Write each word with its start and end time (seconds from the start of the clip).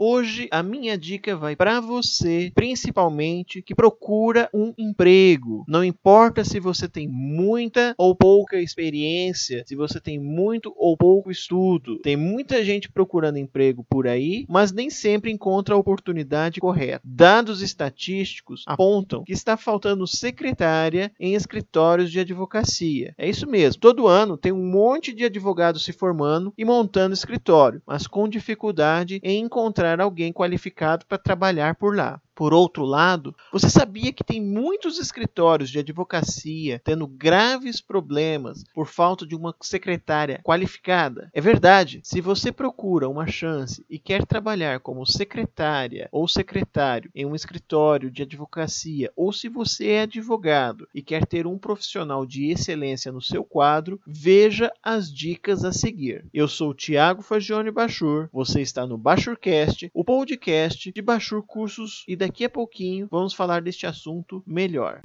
Hoje 0.00 0.46
a 0.52 0.62
minha 0.62 0.96
dica 0.96 1.34
vai 1.34 1.56
para 1.56 1.80
você, 1.80 2.52
principalmente 2.54 3.60
que 3.60 3.74
procura 3.74 4.48
um 4.54 4.72
emprego. 4.78 5.64
Não 5.66 5.82
importa 5.82 6.44
se 6.44 6.60
você 6.60 6.88
tem 6.88 7.08
muita 7.08 7.96
ou 7.98 8.14
pouca 8.14 8.60
experiência, 8.60 9.64
se 9.66 9.74
você 9.74 10.00
tem 10.00 10.16
muito 10.16 10.72
ou 10.76 10.96
pouco 10.96 11.32
estudo. 11.32 11.98
Tem 11.98 12.16
muita 12.16 12.64
gente 12.64 12.88
procurando 12.88 13.38
emprego 13.38 13.84
por 13.90 14.06
aí, 14.06 14.46
mas 14.48 14.70
nem 14.70 14.88
sempre 14.88 15.32
encontra 15.32 15.74
a 15.74 15.78
oportunidade 15.78 16.60
correta. 16.60 17.00
Dados 17.04 17.60
estatísticos 17.60 18.62
apontam 18.68 19.24
que 19.24 19.32
está 19.32 19.56
faltando 19.56 20.06
secretária 20.06 21.10
em 21.18 21.34
escritórios 21.34 22.12
de 22.12 22.20
advocacia. 22.20 23.14
É 23.18 23.28
isso 23.28 23.48
mesmo. 23.48 23.80
Todo 23.80 24.06
ano 24.06 24.36
tem 24.36 24.52
um 24.52 24.64
monte 24.64 25.12
de 25.12 25.24
advogados 25.24 25.84
se 25.84 25.92
formando 25.92 26.54
e 26.56 26.64
montando 26.64 27.14
escritório, 27.14 27.82
mas 27.84 28.06
com 28.06 28.28
dificuldade 28.28 29.18
em 29.24 29.42
encontrar 29.42 29.87
alguém 30.00 30.32
qualificado 30.32 31.06
para 31.06 31.18
trabalhar 31.18 31.74
por 31.76 31.96
lá. 31.96 32.20
Por 32.38 32.54
outro 32.54 32.84
lado, 32.84 33.34
você 33.50 33.68
sabia 33.68 34.12
que 34.12 34.22
tem 34.22 34.40
muitos 34.40 34.96
escritórios 34.96 35.70
de 35.70 35.80
advocacia 35.80 36.80
tendo 36.84 37.04
graves 37.04 37.80
problemas 37.80 38.62
por 38.72 38.86
falta 38.86 39.26
de 39.26 39.34
uma 39.34 39.52
secretária 39.60 40.40
qualificada? 40.44 41.32
É 41.34 41.40
verdade. 41.40 41.98
Se 42.04 42.20
você 42.20 42.52
procura 42.52 43.08
uma 43.08 43.26
chance 43.26 43.84
e 43.90 43.98
quer 43.98 44.24
trabalhar 44.24 44.78
como 44.78 45.04
secretária 45.04 46.08
ou 46.12 46.28
secretário 46.28 47.10
em 47.12 47.26
um 47.26 47.34
escritório 47.34 48.08
de 48.08 48.22
advocacia, 48.22 49.10
ou 49.16 49.32
se 49.32 49.48
você 49.48 49.88
é 49.88 50.02
advogado 50.02 50.86
e 50.94 51.02
quer 51.02 51.26
ter 51.26 51.44
um 51.44 51.58
profissional 51.58 52.24
de 52.24 52.52
excelência 52.52 53.10
no 53.10 53.20
seu 53.20 53.42
quadro, 53.42 54.00
veja 54.06 54.72
as 54.80 55.12
dicas 55.12 55.64
a 55.64 55.72
seguir. 55.72 56.24
Eu 56.32 56.46
sou 56.46 56.72
Tiago 56.72 57.20
Fagione 57.20 57.72
Bachur, 57.72 58.28
você 58.32 58.60
está 58.60 58.86
no 58.86 58.96
Bachurcast, 58.96 59.90
o 59.92 60.04
podcast 60.04 60.92
de 60.92 61.02
Bachur 61.02 61.42
Cursos 61.42 62.04
e 62.06 62.14
da 62.14 62.27
daqui 62.28 62.44
a 62.44 62.50
pouquinho 62.50 63.08
vamos 63.10 63.34
falar 63.34 63.62
deste 63.62 63.86
assunto 63.86 64.42
melhor. 64.46 65.02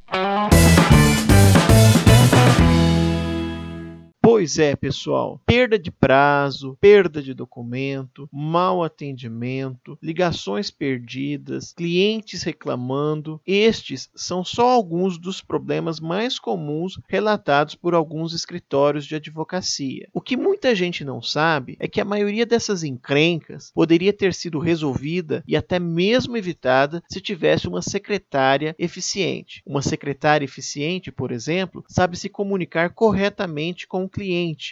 Pois 4.34 4.58
é, 4.58 4.74
pessoal, 4.74 5.40
perda 5.46 5.78
de 5.78 5.92
prazo, 5.92 6.76
perda 6.80 7.22
de 7.22 7.32
documento, 7.32 8.28
mau 8.32 8.82
atendimento, 8.82 9.96
ligações 10.02 10.72
perdidas, 10.72 11.72
clientes 11.72 12.42
reclamando, 12.42 13.40
estes 13.46 14.10
são 14.12 14.44
só 14.44 14.70
alguns 14.70 15.18
dos 15.18 15.40
problemas 15.40 16.00
mais 16.00 16.36
comuns 16.40 16.98
relatados 17.08 17.76
por 17.76 17.94
alguns 17.94 18.34
escritórios 18.34 19.06
de 19.06 19.14
advocacia. 19.14 20.08
O 20.12 20.20
que 20.20 20.36
muita 20.36 20.74
gente 20.74 21.04
não 21.04 21.22
sabe 21.22 21.76
é 21.78 21.86
que 21.86 22.00
a 22.00 22.04
maioria 22.04 22.44
dessas 22.44 22.82
encrencas 22.82 23.70
poderia 23.72 24.12
ter 24.12 24.34
sido 24.34 24.58
resolvida 24.58 25.44
e 25.46 25.56
até 25.56 25.78
mesmo 25.78 26.36
evitada 26.36 27.04
se 27.08 27.20
tivesse 27.20 27.68
uma 27.68 27.80
secretária 27.80 28.74
eficiente. 28.80 29.62
Uma 29.64 29.80
secretária 29.80 30.44
eficiente, 30.44 31.12
por 31.12 31.30
exemplo, 31.30 31.84
sabe 31.88 32.16
se 32.18 32.28
comunicar 32.28 32.90
corretamente 32.90 33.86
com 33.86 34.02
o 34.02 34.08
cliente, 34.08 34.23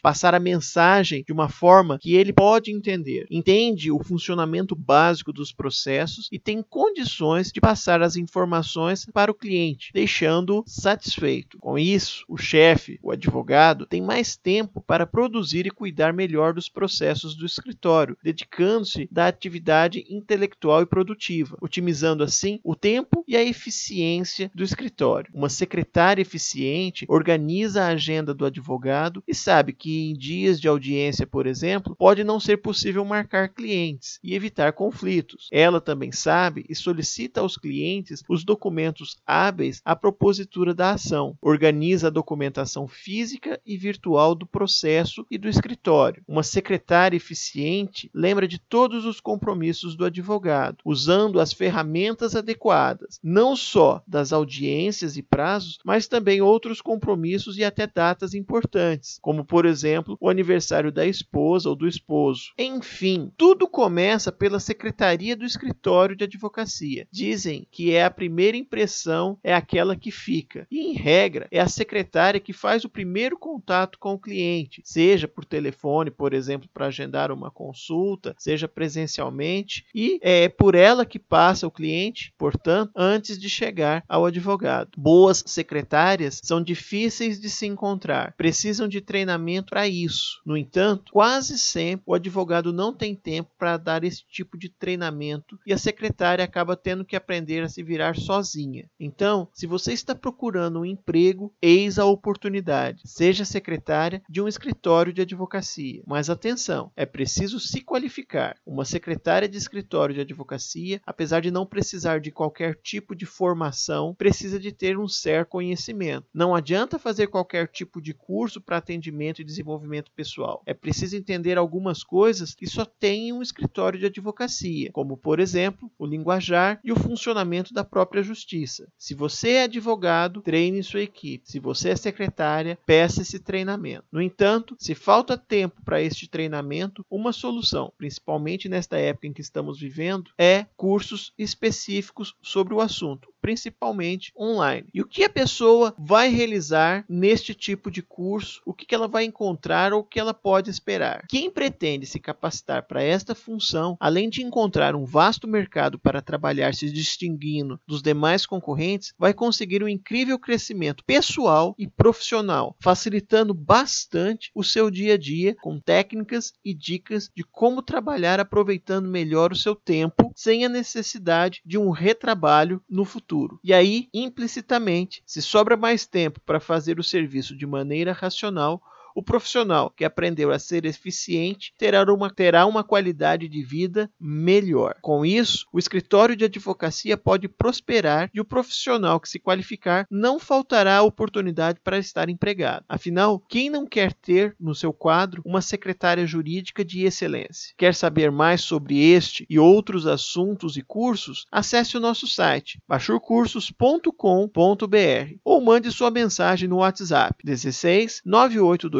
passar 0.03 0.35
a 0.35 0.41
mensagem 0.41 1.25
de 1.27 1.33
uma 1.33 1.49
forma 1.49 1.99
que 1.99 2.15
ele 2.15 2.33
pode 2.33 2.71
entender, 2.73 3.27
entende 3.31 3.91
o 3.91 4.03
funcionamento 4.03 4.75
básico 4.75 5.33
dos 5.33 5.53
processos 5.53 6.29
e 6.31 6.39
tem 6.39 6.63
condições 6.63 7.51
de 7.53 7.61
passar 7.61 8.03
as 8.03 8.17
informações 8.17 9.07
para 9.13 9.31
o 9.31 9.35
cliente, 9.35 9.91
deixando-o 9.93 10.65
satisfeito. 10.67 11.59
Com 11.59 11.79
isso, 11.79 12.25
o 12.29 12.37
chefe, 12.37 12.99
o 13.03 13.11
advogado, 13.11 13.87
tem 13.87 14.01
mais 14.01 14.37
tempo 14.37 14.81
para 14.81 15.07
produzir 15.07 15.67
e 15.67 15.71
cuidar 15.71 16.13
melhor 16.13 16.55
dos 16.55 16.69
processos 16.69 17.35
do 17.35 17.47
escritório, 17.47 18.17
dedicando-se 18.23 19.09
da 19.11 19.27
atividade 19.27 20.05
intelectual 20.09 20.83
e 20.83 20.87
produtiva, 20.87 21.57
otimizando 21.61 22.23
assim 22.23 22.61
o 22.65 22.75
tempo 22.75 23.25
e 23.27 23.37
a 23.37 23.43
eficiência 23.43 24.51
do 24.55 24.63
escritório. 24.63 25.31
Uma 25.35 25.49
secretária 25.49 26.23
eficiente 26.23 27.07
organiza 27.09 27.85
a 27.85 27.89
agenda 27.89 28.35
do 28.35 28.45
advogado 28.45 29.23
e 29.27 29.35
sabe 29.43 29.73
que 29.73 30.11
em 30.11 30.15
dias 30.15 30.61
de 30.61 30.69
audiência, 30.69 31.27
por 31.27 31.47
exemplo, 31.47 31.97
pode 31.97 32.25
não 32.25 32.39
ser 32.39 32.59
possível 32.59 33.05
marcar 33.05 33.49
clientes 33.49 34.19
e 34.23 34.35
evitar 34.35 34.73
conflitos. 34.73 35.49
Ela 35.53 35.81
também 35.81 36.13
sabe 36.13 36.65
e 36.69 36.75
solicita 36.75 37.41
aos 37.41 37.57
clientes 37.57 38.23
os 38.29 38.45
documentos 38.45 39.17
hábeis 39.27 39.83
à 39.85 39.97
propositura 39.97 40.75
da 40.75 40.93
ação, 40.93 41.37
organiza 41.43 42.07
a 42.07 42.11
documentação 42.11 42.87
física 42.87 43.61
e 43.67 43.77
virtual 43.77 44.35
do 44.35 44.47
processo 44.47 45.27
e 45.31 45.37
do 45.37 45.49
escritório. 45.49 46.23
Uma 46.27 46.43
secretária 46.43 47.17
eficiente 47.17 48.11
lembra 48.15 48.47
de 48.47 48.59
todos 48.59 49.05
os 49.05 49.21
compromissos 49.21 49.97
do 49.97 50.05
advogado, 50.05 50.79
usando 50.85 51.41
as 51.41 51.53
ferramentas 51.53 52.37
adequadas, 52.37 53.19
não 53.23 53.57
só 53.57 54.03
das 54.07 54.33
audiências 54.33 55.17
e 55.17 55.23
prazos, 55.23 55.79
mas 55.85 56.07
também 56.07 56.41
outros 56.41 56.81
compromissos 56.81 57.59
e 57.59 57.65
até 57.65 57.87
datas 57.87 58.35
importantes, 58.35 59.19
como 59.33 59.47
por 59.47 59.65
exemplo 59.65 60.19
o 60.21 60.29
aniversário 60.29 60.93
da 60.93 61.07
esposa 61.07 61.67
ou 61.71 61.75
do 61.75 61.89
esposo. 61.89 62.53
Enfim, 62.59 63.33
tudo 63.35 63.67
começa 63.67 64.31
pela 64.31 64.61
secretaria 64.61 65.35
do 65.35 65.47
escritório 65.47 66.15
de 66.15 66.25
advocacia. 66.25 67.09
Dizem 67.11 67.67
que 67.71 67.95
é 67.95 68.05
a 68.05 68.11
primeira 68.11 68.59
impressão 68.59 69.39
é 69.43 69.55
aquela 69.55 69.97
que 69.97 70.11
fica. 70.11 70.67
E 70.71 70.81
em 70.81 70.93
regra, 70.93 71.49
é 71.51 71.61
a 71.61 71.67
secretária 71.67 72.39
que 72.39 72.53
faz 72.53 72.85
o 72.85 72.91
primeiro 72.91 73.39
contato 73.39 73.99
com 73.99 74.13
o 74.13 74.19
cliente, 74.19 74.83
seja 74.85 75.27
por 75.27 75.47
telefone, 75.47 76.11
por 76.11 76.35
exemplo, 76.35 76.69
para 76.75 76.89
agendar 76.89 77.33
uma 77.33 77.51
consulta, 77.51 78.35
seja 78.39 78.69
presencialmente, 78.69 79.87
e 79.95 80.19
é 80.21 80.47
por 80.47 80.75
ela 80.75 81.07
que 81.07 81.19
passa 81.19 81.67
o 81.67 81.71
cliente, 81.71 82.35
portanto, 82.37 82.93
antes 82.95 83.39
de 83.39 83.49
chegar 83.49 84.05
ao 84.07 84.27
advogado. 84.27 84.91
Boas 84.95 85.43
secretárias 85.47 86.39
são 86.45 86.63
difíceis 86.63 87.41
de 87.41 87.49
se 87.49 87.65
encontrar, 87.65 88.35
precisam 88.37 88.87
de 88.87 89.01
treinamento 89.13 89.69
para 89.69 89.87
isso. 89.87 90.41
No 90.47 90.57
entanto, 90.57 91.13
quase 91.13 91.59
sempre 91.59 92.05
o 92.07 92.15
advogado 92.15 92.73
não 92.73 92.95
tem 92.95 93.15
tempo 93.15 93.51
para 93.59 93.77
dar 93.77 94.05
esse 94.05 94.25
tipo 94.27 94.57
de 94.57 94.71
treinamento 94.71 95.61
e 95.67 95.73
a 95.73 95.77
secretária 95.77 96.43
acaba 96.43 96.75
tendo 96.75 97.05
que 97.05 97.15
aprender 97.15 97.63
a 97.63 97.69
se 97.69 97.83
virar 97.83 98.17
sozinha. 98.17 98.89
Então, 98.99 99.49
se 99.53 99.67
você 99.67 99.93
está 99.93 100.15
procurando 100.15 100.81
um 100.81 100.85
emprego, 100.87 101.53
eis 101.61 101.99
a 101.99 102.07
oportunidade. 102.07 103.03
Seja 103.05 103.45
secretária 103.45 104.23
de 104.31 104.41
um 104.41 104.49
escritório 104.49 105.13
de 105.13 105.21
advocacia. 105.21 106.03
Mas 106.07 106.31
atenção, 106.31 106.91
é 106.97 107.05
preciso 107.05 107.61
se 107.61 107.83
qualificar. 107.83 108.57
Uma 108.65 108.87
secretária 108.87 109.47
de 109.47 109.59
escritório 109.59 110.15
de 110.15 110.23
advocacia, 110.23 111.03
apesar 111.05 111.41
de 111.41 111.51
não 111.51 111.67
precisar 111.67 112.19
de 112.19 112.31
qualquer 112.31 112.77
tipo 112.77 113.15
de 113.15 113.27
formação, 113.27 114.15
precisa 114.15 114.59
de 114.59 114.73
ter 114.73 114.99
um 114.99 115.07
certo 115.07 115.51
conhecimento. 115.51 116.27
Não 116.33 116.55
adianta 116.55 116.99
fazer 116.99 117.27
qualquer 117.27 117.69
tipo 117.69 118.01
de 118.01 118.15
curso 118.15 118.59
para 118.59 118.79
atender 118.79 119.02
atendimento 119.03 119.43
e 119.43 119.45
desenvolvimento 119.45 120.11
pessoal. 120.13 120.63
É 120.65 120.73
preciso 120.73 121.17
entender 121.17 121.59
algumas 121.59 122.05
coisas 122.05 122.55
que 122.55 122.67
só 122.67 122.85
tem 122.85 123.29
em 123.29 123.33
um 123.33 123.43
escritório 123.43 123.99
de 123.99 124.07
advocacia, 124.07 124.91
como, 124.93 125.17
por 125.17 125.41
exemplo, 125.41 125.91
o 125.99 126.07
linguajar 126.07 126.81
e 126.85 126.93
o 126.93 126.97
funcionamento 126.97 127.75
da 127.75 127.83
própria 127.83 128.23
justiça. 128.23 128.89
Se 128.97 129.15
você 129.15 129.51
é 129.51 129.63
advogado, 129.65 130.43
treine 130.43 130.83
sua 130.83 131.03
equipe. 131.03 131.51
Se 131.51 131.59
você 131.59 131.91
é 131.91 131.97
secretária, 131.97 132.79
peça 132.87 133.23
esse 133.23 133.41
treinamento. 133.41 134.05
No 134.13 134.23
entanto, 134.23 134.77
se 134.79 134.95
falta 134.95 135.37
tempo 135.37 135.83
para 135.85 136.01
este 136.01 136.29
treinamento, 136.29 137.05
uma 137.11 137.33
solução, 137.33 137.93
principalmente 137.99 138.69
nesta 138.69 138.97
época 138.97 139.27
em 139.27 139.33
que 139.33 139.41
estamos 139.41 139.81
vivendo, 139.81 140.31
é 140.39 140.67
cursos 140.77 141.33
específicos 141.37 142.35
sobre 142.41 142.75
o 142.75 142.81
assunto 142.81 143.32
principalmente 143.43 144.33
online. 144.39 144.87
E 144.95 145.03
o 145.03 145.07
que 145.07 145.25
a 145.25 145.29
pessoa 145.29 145.93
vai 145.99 146.29
realizar 146.29 147.05
neste 147.09 147.53
tipo 147.55 147.91
de 147.91 148.01
curso, 148.01 148.63
o 148.65 148.73
que 148.73 148.95
ela 148.95 149.09
vai 149.09 149.25
encontrar 149.25 149.93
ou 149.93 150.01
o 150.01 150.05
que 150.05 150.21
ela 150.21 150.33
pode 150.33 150.71
esperar. 150.71 151.27
Quem 151.29 151.51
pretende 151.51 152.07
se 152.07 152.21
capacitar 152.21 152.87
para 152.87 153.03
esta 153.03 153.35
função, 153.35 153.97
além 153.99 154.31
de 154.31 154.43
encontrar 154.43 154.95
um 154.95 155.05
vasto 155.05 155.49
mercado 155.49 155.99
para 155.99 156.23
trabalhar 156.23 156.73
se 156.73 156.91
distinguindo 156.91 157.81
dos 157.87 158.01
demais 158.01 158.47
concorrentes, 158.47 159.13
vai 159.19 159.35
conseguir 159.35 159.83
um 159.83 159.89
incrível 159.89 160.39
crescimento 160.39 161.05
pessoal 161.05 161.75
e 161.77 161.89
profissional, 161.89 162.77
facilitando 162.81 163.53
bastante 163.53 164.53
o 164.55 164.63
seu 164.63 164.89
dia 164.89 165.15
a 165.15 165.19
dia 165.19 165.57
com 165.61 165.81
técnicas 165.81 166.53
e 166.65 166.73
dicas 166.73 167.29
de 167.35 167.43
como 167.43 167.83
trabalhar 167.83 168.39
aproveitando 168.39 169.09
melhor 169.09 169.51
o 169.51 169.57
seu 169.57 169.75
tempo 169.75 170.31
sem 170.37 170.65
a 170.65 170.69
necessidade 170.69 171.61
de 171.67 171.77
um 171.77 171.91
retrabalho 171.91 172.81
no 172.89 173.05
futuro 173.05 173.32
futuro. 173.33 173.59
E 173.65 173.73
aí, 173.73 174.09
implicitamente, 174.13 175.23
se 175.25 175.41
sobra 175.41 175.77
mais 175.77 176.07
tempo 176.07 176.39
para 176.45 176.61
fazer 176.61 176.99
o 176.99 177.05
serviço 177.05 177.57
de 177.57 177.67
maneira 177.67 178.13
racional, 178.13 178.83
o 179.15 179.23
profissional 179.23 179.91
que 179.91 180.05
aprendeu 180.05 180.51
a 180.51 180.59
ser 180.59 180.85
eficiente 180.85 181.73
terá 181.79 182.03
uma, 182.13 182.31
terá 182.31 182.67
uma 182.67 182.85
qualidade 182.85 183.49
de 183.49 183.63
vida 183.63 184.11
melhor. 184.21 184.97
Com 185.01 185.25
isso, 185.25 185.67
o 185.73 185.79
escritório 185.79 186.37
de 186.37 186.45
advocacia 186.45 187.17
pode 187.17 187.49
prosperar 187.49 188.31
e 188.35 188.41
o 188.41 188.45
profissional 188.45 189.21
que 189.21 189.29
se 189.29 189.39
qualificar 189.39 190.07
não 190.11 190.39
faltará 190.39 191.03
oportunidade 191.03 191.81
para 191.83 191.99
estar 191.99 192.29
empregado. 192.29 192.85
Afinal, 192.89 193.41
quem 193.49 193.71
não 193.71 193.87
quer 193.87 194.13
ter 194.13 194.55
no 194.59 194.75
seu 194.75 194.93
quadro 194.93 195.43
uma 195.45 195.61
secretária 195.61 196.27
jurídica 196.27 196.85
de 196.85 197.05
excelência? 197.05 197.75
Quer 197.77 197.95
saber 197.95 198.31
mais 198.31 198.63
sobre 198.63 198.99
este 198.99 199.47
e 199.49 199.59
outros 199.59 200.07
assuntos 200.07 200.77
e 200.77 200.83
cursos? 200.83 201.47
Acesse 201.51 201.97
o 201.97 202.01
nosso 202.01 202.27
site 202.27 202.81
bachurcursos.com.br 202.89 205.37
ou 205.45 205.61
mande 205.61 205.91
sua 205.91 206.11
mensagem 206.11 206.69
no 206.69 206.77
WhatsApp 206.77 207.43
16 207.45 208.23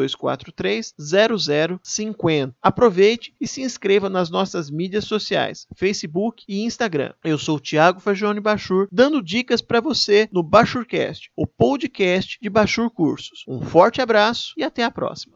98243 0.03 0.93
0050. 1.83 2.55
Aproveite 2.61 3.33
e 3.39 3.47
se 3.47 3.61
inscreva 3.61 4.09
nas 4.09 4.29
nossas 4.29 4.69
mídias 4.69 5.05
sociais, 5.05 5.67
Facebook 5.75 6.43
e 6.47 6.63
Instagram. 6.63 7.13
Eu 7.23 7.37
sou 7.37 7.59
Tiago 7.59 7.99
Fagione 7.99 8.39
Bachur, 8.39 8.87
dando 8.91 9.21
dicas 9.21 9.61
para 9.61 9.81
você 9.81 10.27
no 10.31 10.43
Bachurcast, 10.43 11.31
o 11.35 11.47
podcast 11.47 12.37
de 12.41 12.49
Bachur 12.49 12.89
Cursos. 12.89 13.43
Um 13.47 13.61
forte 13.61 14.01
abraço 14.01 14.53
e 14.57 14.63
até 14.63 14.83
a 14.83 14.91
próxima. 14.91 15.31